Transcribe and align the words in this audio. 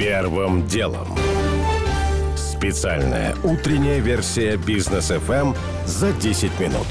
Первым 0.00 0.66
делом. 0.66 1.08
Специальная 2.34 3.36
утренняя 3.44 4.00
версия 4.00 4.56
бизнес 4.56 5.10
FM 5.10 5.54
за 5.84 6.12
10 6.12 6.58
минут. 6.58 6.86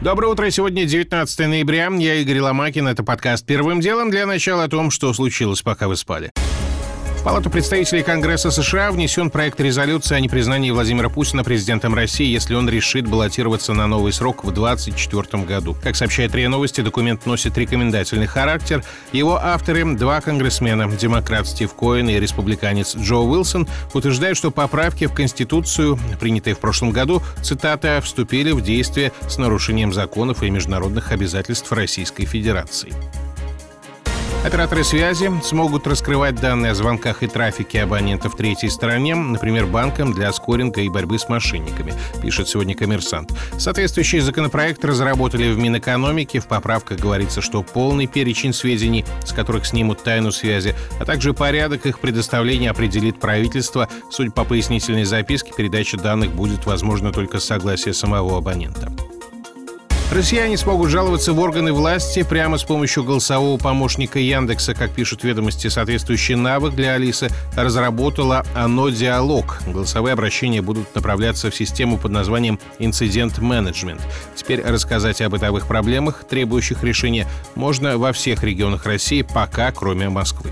Доброе 0.00 0.28
утро. 0.28 0.48
Сегодня 0.48 0.86
19 0.86 1.38
ноября. 1.40 1.90
Я 1.98 2.14
Игорь 2.14 2.40
Ломакин. 2.40 2.88
Это 2.88 3.04
подкаст 3.04 3.44
«Первым 3.44 3.80
делом». 3.80 4.10
Для 4.10 4.24
начала 4.24 4.64
о 4.64 4.68
том, 4.68 4.90
что 4.90 5.12
случилось, 5.12 5.60
пока 5.60 5.86
вы 5.86 5.96
спали. 5.96 6.32
В 7.20 7.22
Палату 7.22 7.50
представителей 7.50 8.02
Конгресса 8.02 8.50
США 8.50 8.90
внесен 8.90 9.28
проект 9.28 9.60
резолюции 9.60 10.14
о 10.14 10.20
непризнании 10.20 10.70
Владимира 10.70 11.10
Путина 11.10 11.44
президентом 11.44 11.94
России, 11.94 12.26
если 12.26 12.54
он 12.54 12.66
решит 12.66 13.06
баллотироваться 13.06 13.74
на 13.74 13.86
новый 13.86 14.14
срок 14.14 14.42
в 14.42 14.50
2024 14.50 15.42
году. 15.42 15.76
Как 15.82 15.96
сообщает 15.96 16.34
РИА 16.34 16.48
Новости, 16.48 16.80
документ 16.80 17.26
носит 17.26 17.58
рекомендательный 17.58 18.26
характер. 18.26 18.82
Его 19.12 19.36
авторы, 19.36 19.84
два 19.96 20.22
конгрессмена, 20.22 20.90
демократ 20.90 21.46
Стив 21.46 21.74
Коэн 21.74 22.08
и 22.08 22.18
республиканец 22.18 22.96
Джо 22.96 23.16
Уилсон, 23.16 23.68
утверждают, 23.92 24.38
что 24.38 24.50
поправки 24.50 25.04
в 25.04 25.12
Конституцию, 25.12 25.98
принятые 26.20 26.54
в 26.54 26.58
прошлом 26.58 26.90
году, 26.90 27.22
цитата, 27.42 28.00
вступили 28.02 28.50
в 28.52 28.62
действие 28.62 29.12
с 29.28 29.36
нарушением 29.36 29.92
законов 29.92 30.42
и 30.42 30.48
международных 30.48 31.12
обязательств 31.12 31.70
Российской 31.70 32.24
Федерации. 32.24 32.94
Операторы 34.42 34.84
связи 34.84 35.30
смогут 35.44 35.86
раскрывать 35.86 36.36
данные 36.36 36.72
о 36.72 36.74
звонках 36.74 37.22
и 37.22 37.26
трафике 37.26 37.82
абонентов 37.82 38.36
третьей 38.36 38.70
стороне, 38.70 39.14
например, 39.14 39.66
банкам 39.66 40.14
для 40.14 40.32
скоринга 40.32 40.80
и 40.80 40.88
борьбы 40.88 41.18
с 41.18 41.28
мошенниками, 41.28 41.92
пишет 42.22 42.48
сегодня 42.48 42.74
коммерсант. 42.74 43.32
Соответствующий 43.58 44.20
законопроект 44.20 44.82
разработали 44.82 45.52
в 45.52 45.58
Минэкономике. 45.58 46.40
В 46.40 46.46
поправках 46.46 46.98
говорится, 46.98 47.42
что 47.42 47.62
полный 47.62 48.06
перечень 48.06 48.54
сведений, 48.54 49.04
с 49.26 49.32
которых 49.32 49.66
снимут 49.66 50.02
тайну 50.02 50.32
связи, 50.32 50.74
а 50.98 51.04
также 51.04 51.34
порядок 51.34 51.84
их 51.84 52.00
предоставления 52.00 52.70
определит 52.70 53.20
правительство. 53.20 53.90
Судя 54.10 54.30
по 54.30 54.44
пояснительной 54.44 55.04
записке, 55.04 55.52
передача 55.54 55.98
данных 55.98 56.32
будет 56.32 56.64
возможна 56.64 57.12
только 57.12 57.40
с 57.40 57.44
согласия 57.44 57.92
самого 57.92 58.38
абонента. 58.38 58.90
Россияне 60.12 60.56
смогут 60.56 60.90
жаловаться 60.90 61.32
в 61.32 61.38
органы 61.38 61.72
власти 61.72 62.24
прямо 62.24 62.58
с 62.58 62.64
помощью 62.64 63.04
голосового 63.04 63.58
помощника 63.58 64.18
Яндекса. 64.18 64.74
Как 64.74 64.90
пишут 64.90 65.22
ведомости, 65.22 65.68
соответствующий 65.68 66.34
навык 66.34 66.74
для 66.74 66.94
Алисы 66.94 67.28
разработала 67.56 68.44
«Оно 68.52 68.88
Диалог». 68.88 69.60
Голосовые 69.68 70.14
обращения 70.14 70.62
будут 70.62 70.92
направляться 70.96 71.48
в 71.48 71.54
систему 71.54 71.96
под 71.96 72.10
названием 72.10 72.58
«Инцидент 72.80 73.38
менеджмент». 73.38 74.00
Теперь 74.34 74.62
рассказать 74.62 75.20
о 75.20 75.28
бытовых 75.28 75.68
проблемах, 75.68 76.24
требующих 76.28 76.82
решения, 76.82 77.28
можно 77.54 77.96
во 77.96 78.12
всех 78.12 78.42
регионах 78.42 78.86
России, 78.86 79.22
пока 79.22 79.70
кроме 79.70 80.08
Москвы. 80.08 80.50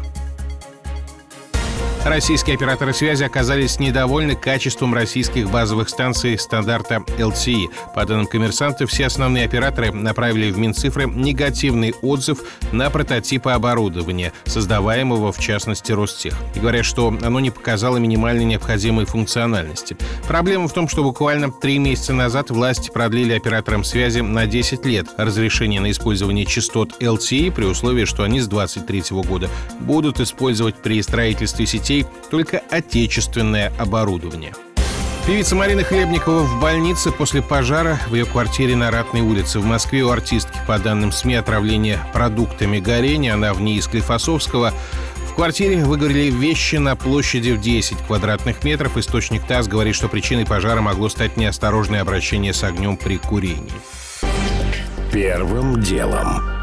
Российские 2.05 2.55
операторы 2.55 2.95
связи 2.95 3.25
оказались 3.25 3.81
недовольны 3.81 4.35
качеством 4.35 4.95
российских 4.95 5.51
базовых 5.51 5.89
станций 5.89 6.39
стандарта 6.39 7.03
LTE. 7.19 7.67
По 7.95 8.07
данным 8.07 8.27
коммерсанта, 8.27 8.87
все 8.87 9.07
основные 9.07 9.45
операторы 9.45 9.93
направили 9.93 10.51
в 10.51 10.59
Минцифры 10.59 11.07
негативный 11.07 11.93
отзыв 12.01 12.39
на 12.73 12.89
прототипы 12.89 13.51
оборудования, 13.51 14.33
создаваемого 14.47 15.33
в 15.33 15.39
частности 15.39 15.93
Ростех. 15.93 16.35
И 16.55 16.61
говорят, 16.61 16.85
что 16.85 17.09
оно 17.09 17.41
не 17.41 17.51
показало 17.51 17.99
минимально 17.99 18.43
необходимой 18.43 19.05
функциональности. 19.05 19.97
Проблема 20.27 20.69
в 20.69 20.73
том, 20.73 20.89
что 20.89 21.03
буквально 21.03 21.51
три 21.51 21.79
месяца 21.79 22.15
назад 22.15 22.51
власти 22.51 22.91
продлили 22.91 23.35
операторам 23.35 23.85
связи 23.85 24.21
на 24.21 24.47
10 24.47 24.87
лет 24.87 25.09
разрешение 25.17 25.81
на 25.81 25.91
использование 25.91 26.47
частот 26.47 27.03
LTE 27.03 27.53
при 27.53 27.65
условии, 27.65 28.05
что 28.05 28.23
они 28.23 28.41
с 28.41 28.47
2023 28.47 29.21
года 29.29 29.51
будут 29.81 30.21
использовать 30.21 30.77
при 30.77 31.03
строительстве 31.03 31.67
сетей 31.67 31.88
людей 31.89 32.07
только 32.31 32.63
отечественное 32.71 33.73
оборудование. 33.79 34.53
Певица 35.27 35.55
Марина 35.55 35.85
Хлебникова 35.85 36.41
в 36.41 36.61
больнице 36.61 37.13
после 37.13 37.43
пожара 37.43 38.01
в 38.09 38.15
ее 38.15 38.25
квартире 38.25 38.77
на 38.77 38.91
Ратной 38.91 39.21
улице. 39.21 39.59
В 39.59 39.65
Москве 39.65 40.03
у 40.03 40.11
артистки, 40.11 40.57
по 40.67 40.79
данным 40.79 41.13
СМИ, 41.13 41.35
отравление 41.35 41.99
продуктами 42.15 42.79
горения. 42.79 43.35
Она 43.35 43.53
в 43.53 43.61
ней 43.61 43.79
из 43.79 43.87
Клифосовского. 43.87 44.73
В 45.31 45.35
квартире 45.35 45.85
выгорели 45.85 46.31
вещи 46.31 46.77
на 46.77 46.97
площади 46.97 47.51
в 47.51 47.61
10 47.61 47.99
квадратных 48.07 48.65
метров. 48.65 48.97
Источник 48.97 49.47
ТАСС 49.47 49.69
говорит, 49.69 49.95
что 49.95 50.09
причиной 50.09 50.47
пожара 50.47 50.81
могло 50.81 51.11
стать 51.11 51.37
неосторожное 51.37 52.01
обращение 52.01 52.55
с 52.55 52.65
огнем 52.65 52.97
при 52.97 53.19
курении. 53.19 53.73
Первым 55.13 55.81
делом. 55.83 56.58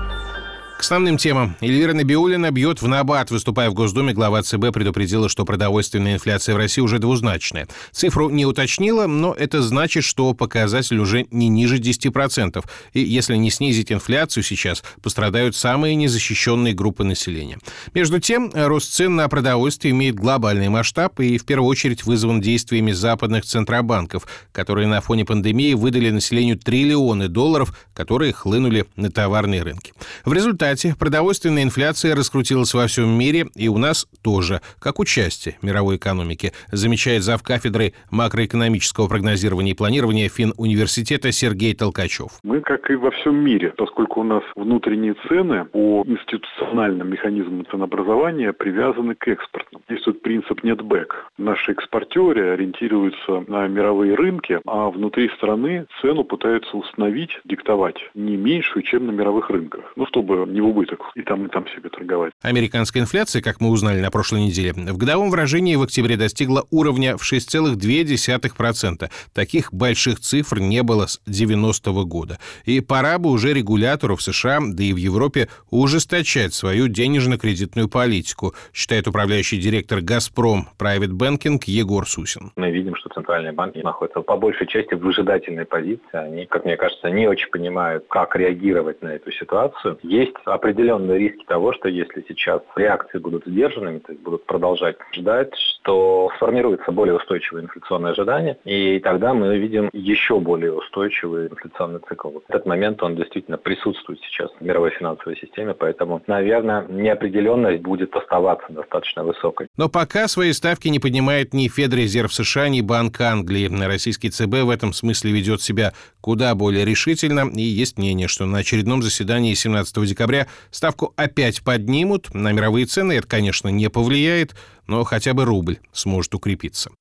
К 0.77 0.81
основным 0.81 1.17
темам. 1.17 1.55
Эльвира 1.61 1.93
Набиулина 1.93 2.51
бьет 2.51 2.81
в 2.81 2.87
набат. 2.87 3.31
Выступая 3.31 3.69
в 3.69 3.73
Госдуме, 3.73 4.11
глава 4.11 4.43
ЦБ 4.43 4.73
предупредила, 4.73 5.29
что 5.29 5.45
продовольственная 5.45 6.15
инфляция 6.15 6.53
в 6.53 6.57
России 6.57 6.81
уже 6.81 6.99
двузначная. 6.99 7.69
Цифру 7.91 8.29
не 8.29 8.45
уточнила, 8.45 9.07
но 9.07 9.33
это 9.33 9.61
значит, 9.61 10.03
что 10.03 10.33
показатель 10.33 10.99
уже 10.99 11.27
не 11.31 11.47
ниже 11.47 11.77
10%. 11.77 12.63
И 12.91 12.99
если 12.99 13.37
не 13.37 13.51
снизить 13.51 13.89
инфляцию 13.89 14.43
сейчас, 14.43 14.83
пострадают 15.01 15.55
самые 15.55 15.95
незащищенные 15.95 16.73
группы 16.73 17.05
населения. 17.05 17.57
Между 17.93 18.19
тем, 18.19 18.51
рост 18.53 18.91
цен 18.91 19.15
на 19.15 19.29
продовольствие 19.29 19.93
имеет 19.93 20.15
глобальный 20.15 20.67
масштаб 20.67 21.21
и 21.21 21.37
в 21.37 21.45
первую 21.45 21.69
очередь 21.69 22.03
вызван 22.03 22.41
действиями 22.41 22.91
западных 22.91 23.45
центробанков, 23.45 24.27
которые 24.51 24.87
на 24.87 24.99
фоне 24.99 25.23
пандемии 25.23 25.73
выдали 25.73 26.09
населению 26.09 26.59
триллионы 26.59 27.29
долларов, 27.29 27.75
которые 27.93 28.33
хлынули 28.33 28.85
на 28.97 29.09
товарные 29.09 29.63
рынки. 29.63 29.93
В 30.25 30.33
результате 30.33 30.64
результате 30.65 30.97
продовольственная 30.97 31.63
инфляция 31.63 32.15
раскрутилась 32.15 32.73
во 32.73 32.87
всем 32.87 33.09
мире, 33.09 33.45
и 33.55 33.67
у 33.67 33.77
нас 33.77 34.07
тоже, 34.23 34.61
как 34.79 34.99
участие 34.99 35.57
мировой 35.61 35.97
экономики, 35.97 36.51
замечает 36.71 37.23
зав. 37.23 37.43
кафедры 37.43 37.93
макроэкономического 38.09 39.07
прогнозирования 39.07 39.73
и 39.73 39.75
планирования 39.75 40.29
Финуниверситета 40.29 41.31
Сергей 41.31 41.75
Толкачев. 41.75 42.39
Мы, 42.43 42.61
как 42.61 42.89
и 42.89 42.95
во 42.95 43.11
всем 43.11 43.35
мире, 43.35 43.73
поскольку 43.77 44.21
у 44.21 44.23
нас 44.23 44.43
внутренние 44.55 45.15
цены 45.27 45.65
по 45.65 46.03
институциональным 46.07 47.09
механизмам 47.09 47.65
ценообразования 47.69 48.51
привязаны 48.53 49.13
к 49.15 49.27
экспорту. 49.27 49.81
Действует 49.87 50.23
принцип 50.23 50.63
нетбэк. 50.63 51.27
Наши 51.37 51.73
экспортеры 51.73 52.53
ориентируются 52.53 53.43
на 53.47 53.67
мировые 53.67 54.15
рынки, 54.15 54.59
а 54.65 54.89
внутри 54.89 55.29
страны 55.37 55.85
цену 56.01 56.23
пытаются 56.23 56.75
установить, 56.75 57.29
диктовать 57.43 57.97
не 58.15 58.35
меньшую, 58.35 58.81
чем 58.81 59.05
на 59.05 59.11
мировых 59.11 59.51
рынках. 59.51 59.93
Ну, 59.95 60.07
чтобы 60.07 60.47
не 60.47 60.59
в 60.59 60.69
убыток 60.69 61.11
и 61.13 61.21
там, 61.21 61.45
и 61.45 61.49
там 61.49 61.67
себе 61.67 61.89
торговать. 61.89 62.33
Американская 62.41 63.03
инфляция, 63.03 63.43
как 63.43 63.61
мы 63.61 63.69
узнали 63.69 64.01
на 64.01 64.09
прошлой 64.09 64.41
неделе, 64.41 64.73
в 64.73 64.97
годовом 64.97 65.29
выражении 65.29 65.75
в 65.75 65.83
октябре 65.83 66.17
достигла 66.17 66.65
уровня 66.71 67.15
в 67.15 67.21
6,2%. 67.21 69.11
Таких 69.33 69.71
больших 69.71 70.19
цифр 70.19 70.59
не 70.59 70.81
было 70.81 71.05
с 71.05 71.21
90-го 71.27 72.05
года. 72.05 72.39
И 72.65 72.79
пора 72.79 73.19
бы 73.19 73.29
уже 73.29 73.53
регулятору 73.53 74.15
в 74.15 74.23
США, 74.23 74.61
да 74.67 74.83
и 74.83 74.93
в 74.93 74.97
Европе, 74.97 75.47
ужесточать 75.69 76.55
свою 76.55 76.87
денежно-кредитную 76.87 77.87
политику, 77.87 78.55
считает 78.73 79.07
управляющий 79.07 79.57
директор 79.57 79.74
«Газпром» 79.83 80.67
Private 80.79 81.11
Banking 81.11 81.59
Егор 81.65 82.07
Сусин. 82.07 82.51
Мы 82.55 82.71
видим, 82.71 82.95
что 82.95 83.09
центральные 83.09 83.53
банки 83.53 83.79
находятся 83.79 84.21
по 84.21 84.37
большей 84.37 84.67
части 84.67 84.93
в 84.93 84.99
выжидательной 84.99 85.65
позиции. 85.65 86.01
Они, 86.13 86.45
как 86.45 86.65
мне 86.65 86.77
кажется, 86.77 87.09
не 87.09 87.27
очень 87.27 87.49
понимают, 87.49 88.05
как 88.09 88.35
реагировать 88.35 89.01
на 89.01 89.09
эту 89.09 89.31
ситуацию. 89.31 89.97
Есть 90.03 90.35
определенные 90.45 91.17
риски 91.19 91.43
того, 91.45 91.73
что 91.73 91.89
если 91.89 92.23
сейчас 92.27 92.61
реакции 92.75 93.17
будут 93.17 93.45
сдержанными, 93.45 93.99
то 93.99 94.11
есть 94.11 94.23
будут 94.23 94.45
продолжать 94.45 94.97
ждать, 95.13 95.53
что 95.55 96.29
сформируется 96.37 96.91
более 96.91 97.15
устойчивое 97.15 97.63
инфляционное 97.63 98.11
ожидание, 98.11 98.57
и 98.65 98.99
тогда 98.99 99.33
мы 99.33 99.57
видим 99.57 99.89
еще 99.93 100.39
более 100.39 100.73
устойчивый 100.73 101.47
инфляционный 101.47 101.99
цикл. 102.07 102.29
Вот 102.29 102.43
этот 102.47 102.65
момент, 102.65 103.01
он 103.03 103.15
действительно 103.15 103.57
присутствует 103.57 104.19
сейчас 104.21 104.51
в 104.59 104.61
мировой 104.61 104.91
финансовой 104.91 105.37
системе, 105.37 105.73
поэтому, 105.73 106.21
наверное, 106.27 106.85
неопределенность 106.87 107.81
будет 107.81 108.15
оставаться 108.15 108.67
достаточно 108.69 109.23
высокой. 109.23 109.64
Но 109.77 109.89
пока 109.89 110.27
свои 110.27 110.53
ставки 110.53 110.87
не 110.87 110.99
поднимает 110.99 111.53
ни 111.53 111.67
Федрезерв 111.67 112.33
США, 112.33 112.69
ни 112.69 112.81
Банк 112.81 113.19
Англии. 113.19 113.67
Российский 113.67 114.29
ЦБ 114.29 114.63
в 114.63 114.69
этом 114.69 114.93
смысле 114.93 115.31
ведет 115.31 115.61
себя 115.61 115.93
куда 116.21 116.55
более 116.55 116.85
решительно, 116.85 117.49
и 117.53 117.61
есть 117.61 117.97
мнение, 117.97 118.27
что 118.27 118.45
на 118.45 118.59
очередном 118.59 119.03
заседании 119.03 119.53
17 119.53 120.05
декабря 120.05 120.47
ставку 120.71 121.13
опять 121.17 121.61
поднимут. 121.61 122.33
На 122.33 122.51
мировые 122.51 122.85
цены 122.85 123.13
это, 123.13 123.27
конечно, 123.27 123.67
не 123.67 123.89
повлияет, 123.89 124.55
но 124.87 125.03
хотя 125.03 125.33
бы 125.33 125.45
рубль 125.45 125.79
сможет 125.91 126.35
укрепиться. 126.35 126.91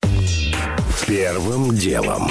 Первым 1.07 1.77
делом. 1.77 2.31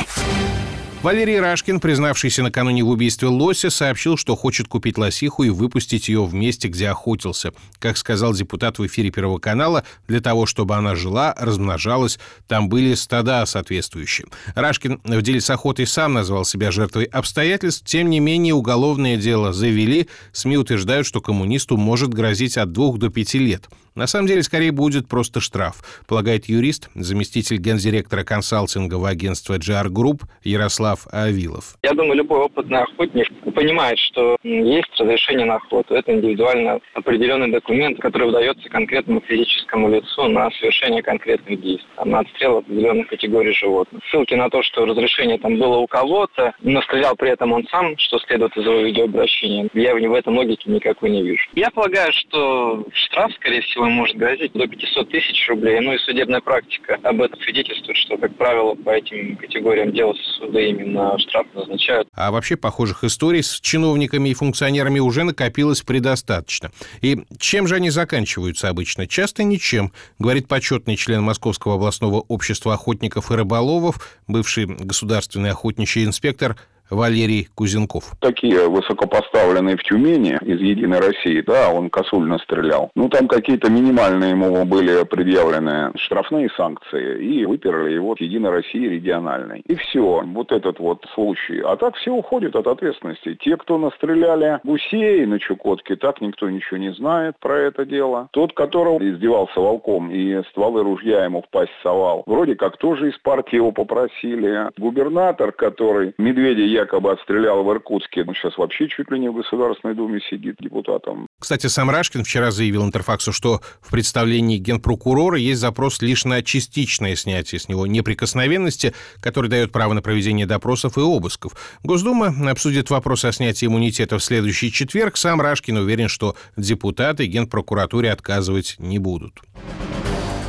Валерий 1.04 1.38
Рашкин, 1.38 1.82
признавшийся 1.82 2.44
накануне 2.44 2.82
в 2.82 2.88
убийстве 2.88 3.28
лося, 3.28 3.70
сообщил, 3.70 4.16
что 4.16 4.38
хочет 4.38 4.70
купить 4.70 4.98
лосиху 4.98 5.44
и 5.44 5.50
выпустить 5.50 6.08
ее 6.08 6.24
в 6.24 6.34
месте, 6.34 6.70
где 6.70 6.88
охотился. 6.88 7.52
Как 7.80 7.98
сказал 7.98 8.34
депутат 8.34 8.80
в 8.80 8.88
эфире 8.88 9.12
Первого 9.12 9.38
канала, 9.38 9.84
для 10.08 10.22
того, 10.22 10.46
чтобы 10.46 10.76
она 10.76 10.96
жила, 10.96 11.36
размножалась, 11.38 12.20
там 12.48 12.70
были 12.70 12.94
стада 12.94 13.46
соответствующие. 13.46 14.28
Рашкин 14.56 15.02
в 15.04 15.22
деле 15.22 15.42
с 15.42 15.50
охотой 15.50 15.88
сам 15.88 16.14
назвал 16.14 16.46
себя 16.46 16.72
жертвой 16.72 17.04
обстоятельств, 17.04 17.86
тем 17.86 18.10
не 18.10 18.22
менее 18.22 18.54
уголовное 18.54 19.18
дело 19.18 19.52
завели. 19.52 20.08
СМИ 20.32 20.56
утверждают, 20.56 21.06
что 21.06 21.20
коммунисту 21.20 21.76
может 21.76 22.14
грозить 22.14 22.56
от 22.56 22.72
двух 22.72 22.98
до 22.98 23.10
пяти 23.10 23.40
лет. 23.40 23.68
На 23.96 24.08
самом 24.08 24.28
деле, 24.28 24.42
скорее 24.42 24.72
будет 24.72 25.08
просто 25.08 25.40
штраф, 25.40 25.84
полагает 26.08 26.50
юрист, 26.50 26.90
заместитель 26.96 27.58
гендиректора 27.58 28.24
консалтингового 28.24 29.10
агентства 29.10 29.60
GR 29.60 29.90
Group 29.90 30.24
Ярослав 30.44 30.93
Авилов. 31.12 31.76
Я 31.84 31.94
думаю, 31.94 32.16
любой 32.16 32.40
опытный 32.40 32.80
охотник 32.80 33.28
понимает, 33.54 33.98
что 34.00 34.38
есть 34.44 34.90
разрешение 35.00 35.46
на 35.46 35.56
охоту. 35.56 35.96
Это 35.96 36.14
индивидуально 36.14 36.80
определенный 36.94 37.52
документ, 37.52 38.00
который 38.00 38.28
выдается 38.28 38.70
конкретному 38.70 39.22
физическому 39.22 39.90
лицу 39.90 40.28
на 40.28 40.52
совершение 40.52 41.02
конкретных 41.02 41.62
действий, 41.62 41.90
там, 41.96 42.12
на 42.12 42.20
отстрел 42.20 42.58
определенных 42.58 43.08
категорий 43.08 43.54
животных. 43.54 44.02
Ссылки 44.12 44.34
на 44.34 44.50
то, 44.50 44.62
что 44.64 44.86
разрешение 44.86 45.38
там 45.38 45.58
было 45.58 45.78
у 45.78 45.88
кого-то, 45.88 46.54
но 46.62 46.82
стрелял 46.82 47.16
при 47.16 47.32
этом 47.32 47.52
он 47.52 47.68
сам, 47.70 47.98
что 47.98 48.20
следует 48.20 48.56
из 48.58 48.64
его 48.64 48.80
видеообращения, 48.80 49.70
я 49.74 49.94
в 49.94 50.14
этом 50.14 50.38
логики 50.38 50.70
никакой 50.70 51.10
не 51.10 51.24
вижу. 51.24 51.44
Я 51.56 51.72
полагаю, 51.72 52.12
что 52.12 52.86
штраф, 52.94 53.32
скорее 53.36 53.62
всего, 53.62 53.86
может 53.86 54.16
грозить 54.18 54.54
до 54.54 54.68
500 54.68 55.10
тысяч 55.10 55.48
рублей. 55.48 55.80
Ну 55.80 55.94
и 55.94 55.98
судебная 56.00 56.42
практика 56.42 57.00
об 57.04 57.22
этом 57.22 57.40
свидетельствует, 57.42 57.98
что, 57.98 58.18
как 58.18 58.36
правило, 58.36 58.76
по 58.76 58.90
этим 58.90 59.38
категориям 59.38 59.92
дел 59.92 60.14
суды 60.16 60.70
именно 60.70 60.83
штраф 61.20 61.48
назначают. 61.54 62.08
А 62.14 62.32
вообще 62.32 62.56
похожих 62.56 63.04
историй 63.04 63.44
с 63.44 63.60
чиновниками 63.60 64.30
и 64.30 64.34
функционерами 64.34 65.00
уже 65.00 65.24
накопилось 65.24 65.82
предостаточно. 65.82 66.72
И 67.02 67.26
чем 67.40 67.68
же 67.68 67.76
они 67.76 67.90
заканчиваются 67.90 68.70
обычно? 68.70 69.08
Часто 69.08 69.44
ничем, 69.44 69.92
говорит 70.20 70.48
почетный 70.48 70.96
член 70.96 71.22
Московского 71.22 71.76
областного 71.76 72.22
общества 72.22 72.74
охотников 72.74 73.32
и 73.32 73.36
рыболовов, 73.36 74.18
бывший 74.28 74.66
государственный 74.66 75.52
охотничий 75.52 76.06
инспектор 76.06 76.58
Валерий 76.90 77.48
Кузенков. 77.56 78.14
Такие 78.20 78.68
высокопоставленные 78.68 79.78
в 79.78 79.84
Тюмени 79.84 80.38
из 80.42 80.60
«Единой 80.60 81.00
России», 81.00 81.42
да, 81.42 81.70
он 81.70 81.90
косульно 81.90 82.38
стрелял. 82.40 82.92
Ну, 82.96 83.10
там 83.10 83.28
какие-то 83.28 83.70
минимальные 83.70 84.32
ему 84.32 84.66
были 84.66 85.04
предъявлены 85.04 85.92
штрафные 85.98 86.50
санкции, 86.56 87.24
и 87.24 87.46
выперли 87.46 87.94
его 87.94 88.16
в 88.16 88.22
«Единой 88.22 88.52
России» 88.52 88.88
региональной. 88.88 89.62
И 89.66 89.76
все, 89.76 90.24
вот 90.26 90.52
этот 90.52 90.80
вот 90.80 91.06
случай. 91.14 91.60
А 91.62 91.76
так 91.76 91.96
все 91.96 92.12
уходят 92.12 92.56
от 92.56 92.68
ответственности. 92.68 93.38
Те, 93.42 93.58
кто 93.58 93.78
настреляли 93.78 94.60
гусей 94.64 95.26
на 95.26 95.40
Чукотке, 95.40 95.96
так 95.96 96.22
никто 96.22 96.50
ничего 96.50 96.78
не 96.78 96.94
знает 96.94 97.36
про 97.40 97.58
это 97.60 97.86
дело. 97.86 98.28
Тот, 98.32 98.54
которого 98.54 99.00
издевался 99.00 99.60
волком 99.60 100.12
и 100.12 100.42
стволы 100.50 100.84
ружья 100.84 101.26
ему 101.26 101.42
в 101.42 101.50
пасть 101.50 101.72
совал, 101.82 102.24
вроде 102.26 102.56
как 102.56 102.78
тоже 102.78 103.10
из 103.10 103.18
партии 103.20 103.56
его 103.56 103.72
попросили. 103.72 104.70
Губернатор, 104.78 105.52
который 105.52 106.14
медведя 106.18 106.64
якобы 106.74 107.12
отстрелял 107.12 107.64
в 107.64 107.72
Иркутске. 107.72 108.24
Он 108.28 108.34
сейчас 108.34 108.58
вообще 108.58 108.88
чуть 108.88 109.10
ли 109.12 109.20
не 109.20 109.30
в 109.30 109.36
Государственной 109.36 109.96
Думе 109.96 110.20
сидит 110.30 110.56
депутатом. 110.60 111.28
Кстати, 111.40 111.68
сам 111.68 111.90
Рашкин 111.90 112.24
вчера 112.24 112.52
заявил 112.52 112.84
Интерфаксу, 112.84 113.32
что 113.32 113.62
в 113.82 113.92
представлении 113.92 114.58
генпрокурора 114.58 115.38
есть 115.38 115.62
запрос 115.62 116.02
лишь 116.02 116.26
на 116.26 116.42
частичное 116.42 117.16
снятие 117.16 117.60
с 117.60 117.70
него 117.70 117.88
неприкосновенности, 117.88 118.94
который 119.22 119.50
дает 119.50 119.72
право 119.72 119.94
на 119.94 120.02
проведение 120.02 120.46
допросов 120.46 120.98
и 120.98 121.02
обысков. 121.02 121.54
Госдума 121.84 122.34
обсудит 122.50 122.90
вопрос 122.90 123.26
о 123.26 123.32
снятии 123.32 123.66
иммунитета 123.66 124.18
в 124.18 124.24
следующий 124.24 124.72
четверг. 124.72 125.18
Сам 125.18 125.42
Рашкин 125.42 125.78
уверен, 125.78 126.08
что 126.08 126.36
депутаты 126.58 127.26
генпрокуратуре 127.26 128.12
отказывать 128.12 128.76
не 128.80 129.00
будут. 129.00 129.42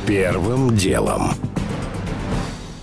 Первым 0.07 0.75
делом. 0.75 1.31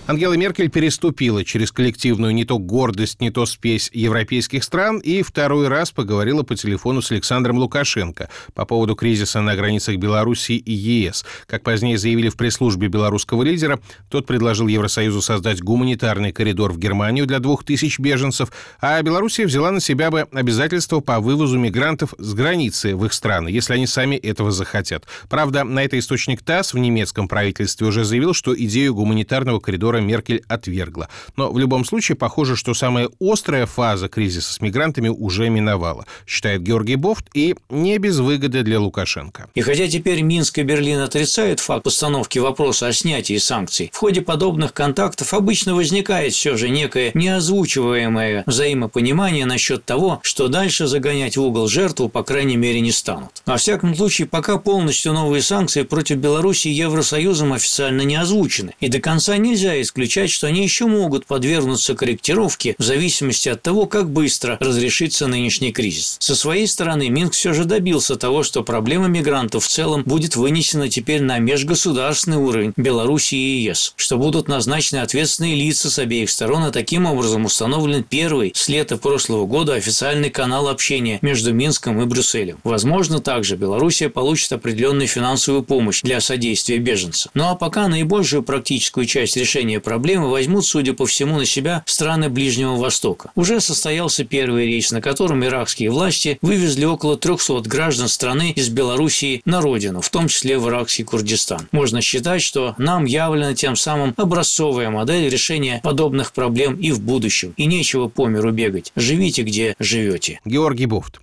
Ангела 0.05 0.33
Меркель 0.33 0.69
переступила 0.69 1.45
через 1.45 1.71
коллективную 1.71 2.33
не 2.33 2.43
то 2.43 2.59
гордость, 2.59 3.21
не 3.21 3.31
то 3.31 3.45
спесь 3.45 3.89
европейских 3.93 4.65
стран 4.65 4.97
и 4.97 5.21
второй 5.21 5.69
раз 5.69 5.91
поговорила 5.91 6.43
по 6.43 6.57
телефону 6.57 7.01
с 7.01 7.09
Александром 7.11 7.57
Лукашенко 7.57 8.27
по 8.53 8.65
поводу 8.65 8.95
кризиса 8.95 9.39
на 9.39 9.55
границах 9.55 9.95
Беларуси 9.95 10.53
и 10.53 10.73
ЕС. 10.73 11.23
Как 11.45 11.63
позднее 11.63 11.97
заявили 11.97 12.27
в 12.27 12.35
пресс-службе 12.35 12.89
белорусского 12.89 13.43
лидера, 13.43 13.79
тот 14.09 14.25
предложил 14.25 14.67
Евросоюзу 14.67 15.21
создать 15.21 15.61
гуманитарный 15.61 16.33
коридор 16.33 16.73
в 16.73 16.79
Германию 16.79 17.25
для 17.25 17.39
двух 17.39 17.63
тысяч 17.63 17.97
беженцев, 17.97 18.51
а 18.81 19.01
Белоруссия 19.01 19.45
взяла 19.45 19.71
на 19.71 19.79
себя 19.79 20.11
бы 20.11 20.27
обязательства 20.33 20.99
по 20.99 21.21
вывозу 21.21 21.57
мигрантов 21.57 22.13
с 22.17 22.33
границы 22.33 22.93
в 22.97 23.05
их 23.05 23.13
страны, 23.13 23.47
если 23.47 23.75
они 23.75 23.87
сами 23.87 24.17
этого 24.17 24.51
захотят. 24.51 25.05
Правда, 25.29 25.63
на 25.63 25.81
это 25.81 25.97
источник 25.97 26.43
ТАСС 26.43 26.73
в 26.73 26.77
немецком 26.77 27.29
правительстве 27.29 27.87
уже 27.87 28.03
заявил, 28.03 28.33
что 28.33 28.53
идею 28.53 28.95
гуманитарного 28.95 29.61
коридора 29.61 29.92
которое 29.93 30.01
Меркель 30.01 30.43
отвергла. 30.47 31.07
Но 31.37 31.51
в 31.51 31.59
любом 31.59 31.85
случае 31.85 32.15
похоже, 32.15 32.55
что 32.55 32.73
самая 32.73 33.09
острая 33.21 33.67
фаза 33.67 34.09
кризиса 34.09 34.53
с 34.53 34.61
мигрантами 34.61 35.09
уже 35.09 35.49
миновала, 35.49 36.05
считает 36.25 36.63
Георгий 36.63 36.95
Бофт, 36.95 37.25
и 37.35 37.55
не 37.69 37.99
без 37.99 38.17
выгоды 38.17 38.63
для 38.63 38.79
Лукашенко. 38.79 39.49
И 39.53 39.61
хотя 39.61 39.87
теперь 39.87 40.21
Минск 40.21 40.57
и 40.57 40.63
Берлин 40.63 40.99
отрицают 40.99 41.59
факт 41.59 41.83
постановки 41.83 42.39
вопроса 42.39 42.87
о 42.87 42.93
снятии 42.93 43.37
санкций, 43.37 43.91
в 43.93 43.97
ходе 43.97 44.21
подобных 44.21 44.73
контактов 44.73 45.33
обычно 45.33 45.75
возникает 45.75 46.33
все 46.33 46.57
же 46.57 46.69
некое 46.69 47.11
неозвучиваемое 47.13 48.43
взаимопонимание 48.47 49.45
насчет 49.45 49.85
того, 49.85 50.21
что 50.23 50.47
дальше 50.47 50.87
загонять 50.87 51.37
в 51.37 51.41
угол 51.43 51.67
жертву, 51.67 52.09
по 52.09 52.23
крайней 52.23 52.57
мере, 52.57 52.81
не 52.81 52.91
станут. 52.91 53.43
Во 53.45 53.57
всяком 53.57 53.95
случае, 53.95 54.27
пока 54.27 54.57
полностью 54.57 55.13
новые 55.13 55.43
санкции 55.43 55.83
против 55.83 56.17
Беларуси 56.17 56.69
Евросоюзом 56.69 57.53
официально 57.53 58.01
не 58.01 58.15
озвучены, 58.15 58.73
и 58.79 58.87
до 58.87 58.99
конца 58.99 59.37
нельзя 59.37 59.82
исключать, 59.83 60.31
что 60.31 60.47
они 60.47 60.63
еще 60.63 60.87
могут 60.87 61.25
подвергнуться 61.25 61.95
корректировке 61.95 62.75
в 62.77 62.83
зависимости 62.83 63.49
от 63.49 63.61
того, 63.61 63.85
как 63.85 64.09
быстро 64.09 64.57
разрешится 64.59 65.27
нынешний 65.27 65.71
кризис. 65.71 66.17
Со 66.19 66.35
своей 66.35 66.67
стороны, 66.67 67.09
Минск 67.09 67.33
все 67.33 67.53
же 67.53 67.65
добился 67.65 68.15
того, 68.15 68.43
что 68.43 68.63
проблема 68.63 69.07
мигрантов 69.07 69.65
в 69.65 69.67
целом 69.67 70.03
будет 70.03 70.35
вынесена 70.35 70.89
теперь 70.89 71.21
на 71.21 71.39
межгосударственный 71.39 72.37
уровень 72.37 72.73
Беларуси 72.77 73.35
и 73.35 73.63
ЕС, 73.63 73.93
что 73.95 74.17
будут 74.17 74.47
назначены 74.47 74.99
ответственные 74.99 75.55
лица 75.55 75.89
с 75.89 75.99
обеих 75.99 76.29
сторон, 76.29 76.65
и 76.65 76.71
таким 76.71 77.05
образом 77.05 77.45
установлен 77.45 78.03
первый 78.03 78.51
с 78.55 78.67
лета 78.69 78.97
прошлого 78.97 79.45
года 79.45 79.73
официальный 79.73 80.29
канал 80.29 80.67
общения 80.67 81.19
между 81.21 81.53
Минском 81.53 82.01
и 82.01 82.05
Брюсселем. 82.05 82.59
Возможно, 82.63 83.19
также 83.19 83.55
Белоруссия 83.55 84.09
получит 84.09 84.51
определенную 84.53 85.07
финансовую 85.07 85.63
помощь 85.63 86.01
для 86.01 86.19
содействия 86.21 86.77
беженцам. 86.77 87.31
Ну 87.33 87.45
а 87.49 87.55
пока 87.55 87.87
наибольшую 87.87 88.43
практическую 88.43 89.05
часть 89.05 89.37
решения 89.37 89.72
решения 89.73 89.79
проблемы 89.79 90.29
возьмут, 90.29 90.65
судя 90.65 90.93
по 90.93 91.05
всему, 91.05 91.37
на 91.37 91.45
себя 91.45 91.83
страны 91.85 92.29
Ближнего 92.29 92.75
Востока. 92.75 93.31
Уже 93.35 93.59
состоялся 93.59 94.23
первый 94.23 94.65
рейс, 94.65 94.91
на 94.91 95.01
котором 95.01 95.43
иракские 95.43 95.89
власти 95.89 96.37
вывезли 96.41 96.85
около 96.85 97.17
300 97.17 97.61
граждан 97.61 98.07
страны 98.07 98.51
из 98.55 98.69
Белоруссии 98.69 99.41
на 99.45 99.61
родину, 99.61 100.01
в 100.01 100.09
том 100.09 100.27
числе 100.27 100.57
в 100.57 100.67
иракский 100.67 101.03
Курдистан. 101.03 101.67
Можно 101.71 102.01
считать, 102.01 102.41
что 102.41 102.75
нам 102.77 103.05
явлена 103.05 103.55
тем 103.55 103.75
самым 103.75 104.13
образцовая 104.17 104.89
модель 104.89 105.29
решения 105.29 105.79
подобных 105.83 106.33
проблем 106.33 106.75
и 106.75 106.91
в 106.91 106.99
будущем. 106.99 107.53
И 107.57 107.65
нечего 107.65 108.07
по 108.07 108.27
миру 108.27 108.51
бегать. 108.51 108.91
Живите, 108.95 109.43
где 109.43 109.75
живете. 109.79 110.39
Георгий 110.45 110.85
Буфт. 110.85 111.19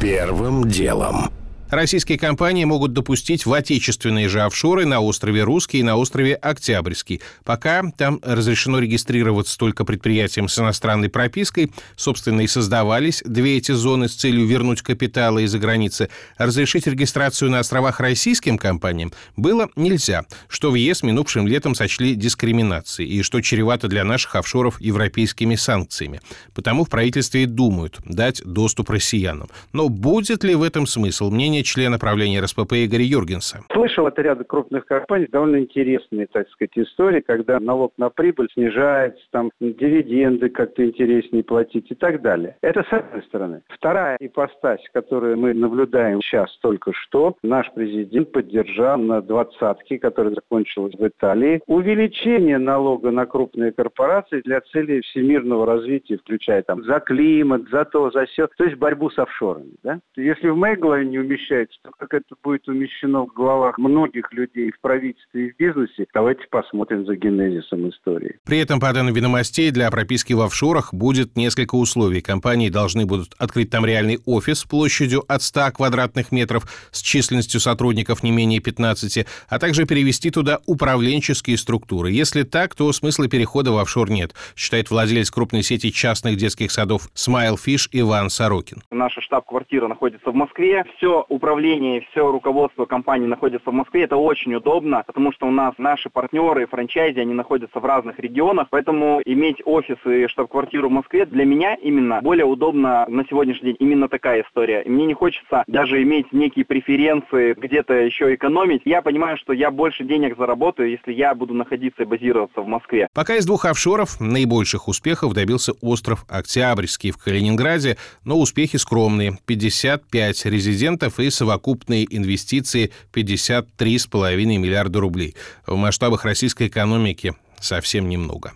Первым 0.00 0.68
делом. 0.68 1.39
Российские 1.70 2.18
компании 2.18 2.64
могут 2.64 2.92
допустить 2.92 3.46
в 3.46 3.52
отечественные 3.52 4.28
же 4.28 4.42
офшоры 4.42 4.86
на 4.86 5.00
острове 5.00 5.44
Русский 5.44 5.78
и 5.78 5.82
на 5.84 5.96
острове 5.96 6.34
Октябрьский. 6.34 7.20
Пока 7.44 7.84
там 7.96 8.18
разрешено 8.24 8.80
регистрироваться 8.80 9.56
только 9.56 9.84
предприятиям 9.84 10.48
с 10.48 10.58
иностранной 10.58 11.08
пропиской. 11.08 11.70
Собственно, 11.94 12.40
и 12.40 12.48
создавались 12.48 13.22
две 13.24 13.56
эти 13.56 13.70
зоны 13.70 14.08
с 14.08 14.14
целью 14.14 14.46
вернуть 14.46 14.82
капиталы 14.82 15.44
из-за 15.44 15.60
границы. 15.60 16.08
Разрешить 16.38 16.88
регистрацию 16.88 17.52
на 17.52 17.60
островах 17.60 18.00
российским 18.00 18.58
компаниям 18.58 19.12
было 19.36 19.68
нельзя, 19.76 20.24
что 20.48 20.72
в 20.72 20.74
ЕС 20.74 21.04
минувшим 21.04 21.46
летом 21.46 21.76
сочли 21.76 22.16
дискриминацией 22.16 23.08
и 23.08 23.22
что 23.22 23.40
чревато 23.40 23.86
для 23.86 24.02
наших 24.02 24.34
офшоров 24.34 24.80
европейскими 24.80 25.54
санкциями. 25.54 26.20
Потому 26.52 26.84
в 26.84 26.88
правительстве 26.88 27.44
и 27.44 27.46
думают 27.46 27.98
дать 28.04 28.42
доступ 28.44 28.90
россиянам. 28.90 29.48
Но 29.72 29.88
будет 29.88 30.42
ли 30.42 30.56
в 30.56 30.64
этом 30.64 30.88
смысл? 30.88 31.30
Мнение 31.30 31.59
мнение 31.60 31.64
члена 31.64 31.98
правления 31.98 32.40
РСПП 32.40 32.72
Игоря 32.72 33.04
Юргенса. 33.04 33.60
Слышал 33.72 34.06
от 34.06 34.18
ряда 34.18 34.44
крупных 34.44 34.86
компаний 34.86 35.26
довольно 35.30 35.56
интересные, 35.56 36.26
так 36.26 36.48
сказать, 36.50 36.76
истории, 36.76 37.20
когда 37.20 37.60
налог 37.60 37.92
на 37.96 38.10
прибыль 38.10 38.48
снижается, 38.52 39.22
там 39.30 39.50
дивиденды 39.60 40.48
как-то 40.48 40.84
интереснее 40.84 41.44
платить 41.44 41.90
и 41.90 41.94
так 41.94 42.22
далее. 42.22 42.56
Это 42.62 42.82
с 42.82 42.92
одной 42.92 43.22
стороны. 43.24 43.62
Вторая 43.68 44.16
ипостась, 44.20 44.80
которую 44.92 45.38
мы 45.38 45.54
наблюдаем 45.54 46.20
сейчас 46.22 46.56
только 46.60 46.92
что, 46.92 47.36
наш 47.42 47.70
президент 47.74 48.32
поддержал 48.32 48.98
на 48.98 49.20
двадцатке, 49.22 49.98
которая 49.98 50.34
закончилась 50.34 50.94
в 50.94 51.06
Италии, 51.06 51.60
увеличение 51.66 52.58
налога 52.58 53.10
на 53.10 53.26
крупные 53.26 53.72
корпорации 53.72 54.40
для 54.44 54.60
целей 54.72 55.00
всемирного 55.00 55.66
развития, 55.66 56.18
включая 56.18 56.62
там 56.62 56.84
за 56.84 57.00
климат, 57.00 57.68
за 57.70 57.84
то, 57.84 58.10
за 58.10 58.26
все, 58.26 58.48
то 58.56 58.64
есть 58.64 58.76
борьбу 58.76 59.10
с 59.10 59.18
офшорами. 59.18 59.72
Да? 59.82 60.00
Если 60.16 60.48
в 60.48 60.56
моей 60.56 60.76
голове 60.76 61.06
не 61.06 61.18
умещается, 61.18 61.49
то 61.82 61.90
как 61.98 62.14
это 62.14 62.34
будет 62.42 62.68
умещено 62.68 63.26
в 63.26 63.32
головах 63.32 63.78
многих 63.78 64.32
людей 64.32 64.70
в 64.70 64.80
правительстве 64.80 65.48
и 65.48 65.52
в 65.52 65.56
бизнесе, 65.56 66.06
давайте 66.14 66.42
посмотрим 66.50 67.04
за 67.06 67.16
генезисом 67.16 67.88
истории. 67.88 68.38
При 68.44 68.58
этом, 68.58 68.78
по 68.78 68.92
данным 68.92 69.14
ведомостей, 69.14 69.70
для 69.70 69.90
прописки 69.90 70.32
в 70.32 70.40
офшорах 70.40 70.94
будет 70.94 71.36
несколько 71.36 71.74
условий. 71.74 72.20
Компании 72.20 72.68
должны 72.68 73.06
будут 73.06 73.34
открыть 73.38 73.70
там 73.70 73.84
реальный 73.84 74.18
офис 74.26 74.64
площадью 74.64 75.24
от 75.28 75.42
100 75.42 75.72
квадратных 75.74 76.32
метров 76.32 76.64
с 76.92 77.00
численностью 77.02 77.60
сотрудников 77.60 78.22
не 78.22 78.30
менее 78.30 78.60
15, 78.60 79.26
а 79.48 79.58
также 79.58 79.86
перевести 79.86 80.30
туда 80.30 80.60
управленческие 80.66 81.56
структуры. 81.56 82.10
Если 82.10 82.44
так, 82.44 82.74
то 82.74 82.92
смысла 82.92 83.28
перехода 83.28 83.72
в 83.72 83.78
офшор 83.78 84.10
нет, 84.10 84.34
считает 84.56 84.90
владелец 84.90 85.30
крупной 85.30 85.62
сети 85.62 85.92
частных 85.92 86.36
детских 86.36 86.70
садов 86.70 87.08
Smile 87.14 87.56
Fish 87.56 87.88
Иван 87.92 88.30
Сорокин. 88.30 88.82
Наша 88.90 89.20
штаб-квартира 89.20 89.88
находится 89.88 90.30
в 90.30 90.34
Москве. 90.34 90.84
Все 90.96 91.24
управление, 91.40 92.06
все 92.10 92.30
руководство 92.30 92.84
компании 92.84 93.26
находится 93.26 93.70
в 93.70 93.72
Москве. 93.72 94.02
Это 94.02 94.16
очень 94.16 94.54
удобно, 94.54 95.02
потому 95.06 95.32
что 95.32 95.46
у 95.46 95.50
нас 95.50 95.72
наши 95.78 96.10
партнеры, 96.10 96.66
франчайзи, 96.66 97.18
они 97.18 97.32
находятся 97.32 97.80
в 97.80 97.84
разных 97.84 98.18
регионах. 98.18 98.68
Поэтому 98.70 99.22
иметь 99.24 99.56
офис 99.64 99.96
и 100.04 100.26
штаб-квартиру 100.26 100.90
в 100.90 100.92
Москве 100.92 101.24
для 101.24 101.46
меня 101.46 101.76
именно 101.76 102.20
более 102.20 102.44
удобно 102.44 103.06
на 103.08 103.24
сегодняшний 103.24 103.68
день. 103.68 103.76
Именно 103.78 104.08
такая 104.08 104.42
история. 104.42 104.82
И 104.82 104.90
мне 104.90 105.06
не 105.06 105.14
хочется 105.14 105.64
даже 105.66 106.02
иметь 106.02 106.30
некие 106.32 106.66
преференции, 106.66 107.54
где-то 107.54 107.94
еще 107.94 108.34
экономить. 108.34 108.82
Я 108.84 109.00
понимаю, 109.00 109.38
что 109.38 109.54
я 109.54 109.70
больше 109.70 110.04
денег 110.04 110.36
заработаю, 110.36 110.90
если 110.90 111.12
я 111.12 111.34
буду 111.34 111.54
находиться 111.54 112.02
и 112.02 112.06
базироваться 112.06 112.60
в 112.60 112.66
Москве. 112.66 113.08
Пока 113.14 113.36
из 113.36 113.46
двух 113.46 113.64
офшоров 113.64 114.20
наибольших 114.20 114.88
успехов 114.88 115.32
добился 115.32 115.72
остров 115.80 116.26
Октябрьский 116.28 117.12
в 117.12 117.16
Калининграде, 117.16 117.96
но 118.26 118.38
успехи 118.38 118.76
скромные. 118.76 119.38
55 119.46 120.44
резидентов 120.44 121.18
и 121.18 121.29
совокупные 121.30 122.06
инвестиции 122.14 122.90
53,5 123.12 124.44
миллиарда 124.58 125.00
рублей. 125.00 125.34
В 125.66 125.76
масштабах 125.76 126.24
российской 126.24 126.68
экономики 126.68 127.34
совсем 127.60 128.08
немного. 128.08 128.52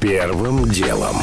Первым 0.00 0.68
делом. 0.70 1.16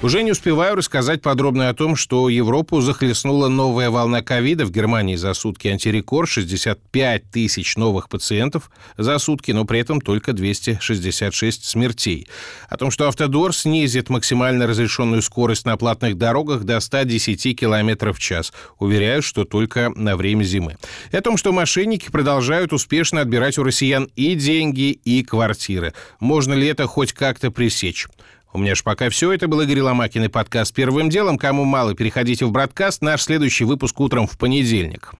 Уже 0.00 0.22
не 0.22 0.30
успеваю 0.30 0.76
рассказать 0.76 1.22
подробно 1.22 1.68
о 1.68 1.74
том, 1.74 1.96
что 1.96 2.28
Европу 2.28 2.80
захлестнула 2.80 3.48
новая 3.48 3.90
волна 3.90 4.22
ковида. 4.22 4.64
В 4.64 4.70
Германии 4.70 5.16
за 5.16 5.34
сутки 5.34 5.66
антирекорд 5.66 6.28
65 6.28 7.28
тысяч 7.32 7.76
новых 7.76 8.08
пациентов 8.08 8.70
за 8.96 9.18
сутки, 9.18 9.50
но 9.50 9.64
при 9.64 9.80
этом 9.80 10.00
только 10.00 10.32
266 10.32 11.64
смертей. 11.64 12.28
О 12.68 12.76
том, 12.76 12.92
что 12.92 13.08
Автодор 13.08 13.52
снизит 13.52 14.08
максимально 14.08 14.68
разрешенную 14.68 15.20
скорость 15.20 15.66
на 15.66 15.76
платных 15.76 16.16
дорогах 16.16 16.62
до 16.62 16.78
110 16.78 17.58
км 17.58 18.12
в 18.12 18.20
час. 18.20 18.52
Уверяю, 18.78 19.20
что 19.20 19.44
только 19.44 19.90
на 19.96 20.16
время 20.16 20.44
зимы. 20.44 20.76
И 21.10 21.16
о 21.16 21.22
том, 21.22 21.36
что 21.36 21.52
мошенники 21.52 22.08
продолжают 22.08 22.72
успешно 22.72 23.22
отбирать 23.22 23.58
у 23.58 23.64
россиян 23.64 24.08
и 24.14 24.36
деньги, 24.36 24.92
и 24.92 25.24
квартиры. 25.24 25.92
Можно 26.20 26.52
ли 26.52 26.68
это 26.68 26.86
хоть 26.86 27.12
как-то 27.12 27.50
пресечь? 27.50 28.06
У 28.52 28.58
меня 28.58 28.74
ж 28.74 28.82
пока 28.82 29.10
все. 29.10 29.32
Это 29.32 29.46
был 29.46 29.60
Игорь 29.60 29.80
Ломакин 29.80 30.24
и 30.24 30.28
подкаст 30.28 30.74
«Первым 30.74 31.10
делом». 31.10 31.36
Кому 31.36 31.64
мало, 31.64 31.94
переходите 31.94 32.46
в 32.46 32.50
бродкаст. 32.50 33.02
Наш 33.02 33.22
следующий 33.22 33.64
выпуск 33.64 34.00
утром 34.00 34.26
в 34.26 34.38
понедельник. 34.38 35.12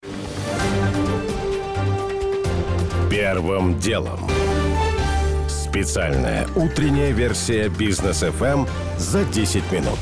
Первым 3.10 3.78
делом. 3.78 4.20
Специальная 5.48 6.46
утренняя 6.54 7.12
версия 7.12 7.68
«Бизнес 7.68 8.20
ФМ» 8.20 8.64
за 8.96 9.24
10 9.24 9.70
минут. 9.70 9.98